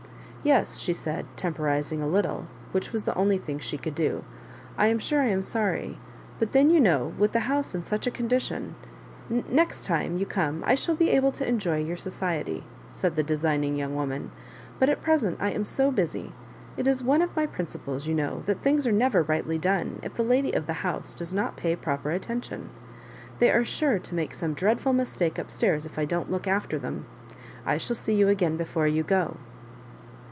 [0.51, 4.23] "Yes," she said, temporising a little, which was the only thing she could do,
[4.75, 5.99] "I am sure I am sorry;
[6.39, 8.73] but then, you know, with the house in such a condition
[9.29, 13.21] I Next time you come I shall be able to enjoy your society," said the
[13.21, 14.31] de signing young woman;
[14.79, 16.33] but at present I am so busy.
[16.75, 20.15] It is one of my principles, you know, that things are never rightly done if
[20.15, 22.71] the lady of the house does not pay proper attention.
[23.37, 26.79] They are sure to make some dreadful mistake up stairs if I don't look after
[26.79, 27.05] them.
[27.63, 29.37] I shall see you again before you go."